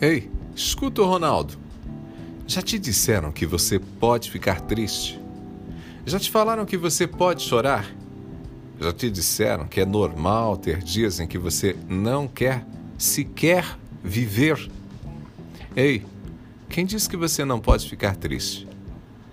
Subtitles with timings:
[0.00, 1.58] Ei, escuta o Ronaldo.
[2.46, 5.20] Já te disseram que você pode ficar triste?
[6.06, 7.84] Já te falaram que você pode chorar?
[8.80, 12.64] Já te disseram que é normal ter dias em que você não quer
[12.96, 14.70] sequer viver?
[15.76, 16.02] Ei,
[16.70, 18.66] quem disse que você não pode ficar triste?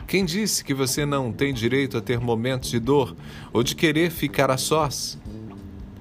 [0.05, 3.15] Quem disse que você não tem direito a ter momentos de dor
[3.53, 5.17] ou de querer ficar a sós?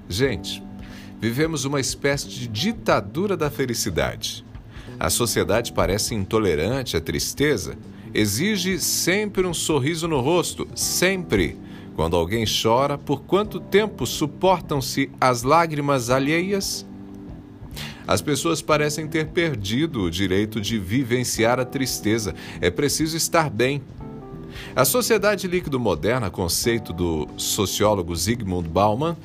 [0.09, 0.61] Gente,
[1.21, 4.45] vivemos uma espécie de ditadura da felicidade.
[4.99, 7.77] A sociedade parece intolerante à tristeza,
[8.13, 11.55] exige sempre um sorriso no rosto, sempre.
[11.95, 16.85] Quando alguém chora, por quanto tempo suportam-se as lágrimas alheias?
[18.07, 22.33] As pessoas parecem ter perdido o direito de vivenciar a tristeza.
[22.61, 23.81] É preciso estar bem.
[24.75, 29.15] A sociedade líquido moderna, conceito do sociólogo Zygmunt Bauman,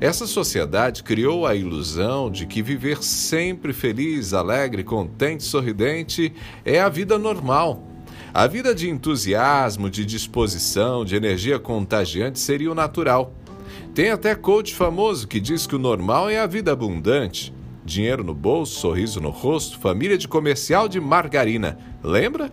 [0.00, 6.32] essa sociedade criou a ilusão de que viver sempre feliz, alegre, contente, sorridente
[6.64, 7.86] é a vida normal.
[8.32, 13.34] A vida de entusiasmo, de disposição, de energia contagiante seria o natural.
[13.94, 17.52] Tem até coach famoso que diz que o normal é a vida abundante.
[17.84, 21.76] Dinheiro no bolso, sorriso no rosto, família de comercial de margarina.
[22.02, 22.50] Lembra?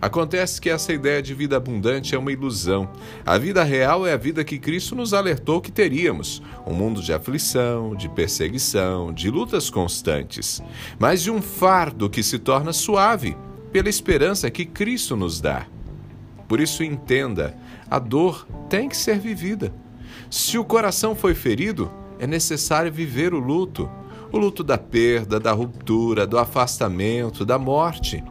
[0.00, 2.88] Acontece que essa ideia de vida abundante é uma ilusão.
[3.26, 7.12] A vida real é a vida que Cristo nos alertou que teríamos: um mundo de
[7.12, 10.62] aflição, de perseguição, de lutas constantes,
[10.98, 13.36] mas de um fardo que se torna suave
[13.72, 15.66] pela esperança que Cristo nos dá.
[16.46, 17.56] Por isso, entenda:
[17.90, 19.74] a dor tem que ser vivida.
[20.30, 23.90] Se o coração foi ferido, é necessário viver o luto
[24.30, 28.22] o luto da perda, da ruptura, do afastamento, da morte.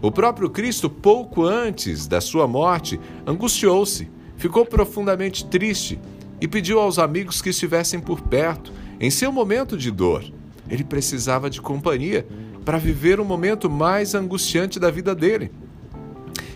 [0.00, 5.98] O próprio Cristo, pouco antes da sua morte, angustiou-se, ficou profundamente triste
[6.40, 10.24] e pediu aos amigos que estivessem por perto em seu momento de dor.
[10.68, 12.26] Ele precisava de companhia
[12.64, 15.50] para viver o momento mais angustiante da vida dele.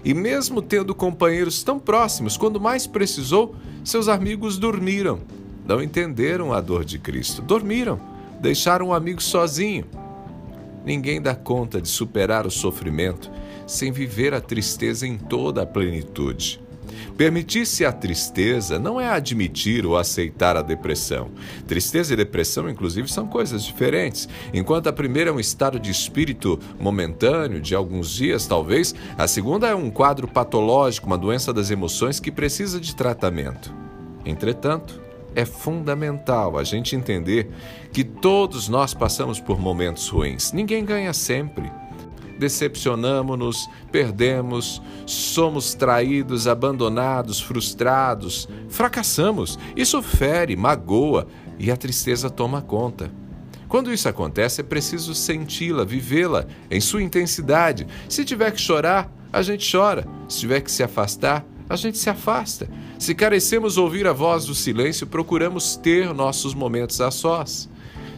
[0.05, 3.55] E mesmo tendo companheiros tão próximos, quando mais precisou,
[3.85, 5.21] seus amigos dormiram.
[5.67, 8.01] Não entenderam a dor de Cristo, dormiram,
[8.41, 9.85] deixaram o amigo sozinho.
[10.85, 13.31] Ninguém dá conta de superar o sofrimento
[13.67, 16.61] sem viver a tristeza em toda a plenitude.
[17.17, 21.31] Permitir-se a tristeza não é admitir ou aceitar a depressão.
[21.67, 24.29] Tristeza e depressão, inclusive, são coisas diferentes.
[24.53, 29.69] Enquanto a primeira é um estado de espírito momentâneo, de alguns dias talvez, a segunda
[29.69, 33.75] é um quadro patológico, uma doença das emoções que precisa de tratamento.
[34.25, 35.01] Entretanto,
[35.35, 37.51] é fundamental a gente entender
[37.93, 40.53] que todos nós passamos por momentos ruins.
[40.53, 41.71] Ninguém ganha sempre.
[42.39, 49.59] Decepcionamos-nos, perdemos, somos traídos, abandonados, frustrados, fracassamos.
[49.77, 51.27] Isso fere, magoa
[51.59, 53.13] e a tristeza toma conta.
[53.69, 57.87] Quando isso acontece, é preciso senti-la, vivê-la em sua intensidade.
[58.09, 60.07] Se tiver que chorar, a gente chora.
[60.29, 62.69] Se tiver que se afastar, a gente se afasta.
[62.99, 67.69] Se carecemos ouvir a voz do silêncio, procuramos ter nossos momentos a sós.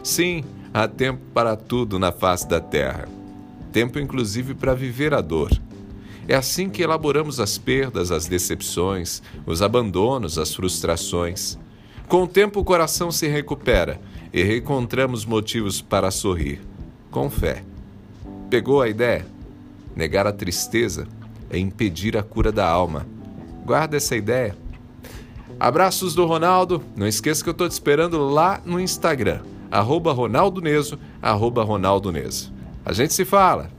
[0.02, 0.42] Sim,
[0.72, 3.06] há tempo para tudo na face da terra.
[3.70, 5.50] Tempo inclusive para viver a dor.
[6.26, 11.58] É assim que elaboramos as perdas, as decepções, os abandonos, as frustrações.
[12.08, 14.00] Com o tempo, o coração se recupera
[14.32, 16.62] e reencontramos motivos para sorrir,
[17.10, 17.62] com fé.
[18.48, 19.26] Pegou a ideia?
[19.94, 21.06] Negar a tristeza
[21.50, 23.11] é impedir a cura da alma
[23.64, 24.56] Guarda essa ideia.
[25.58, 26.82] Abraços do Ronaldo.
[26.96, 29.40] Não esqueça que eu estou te esperando lá no Instagram.
[29.70, 32.52] Arroba Ronaldo Neso, arroba Ronaldo Neso.
[32.84, 33.70] A gente se fala.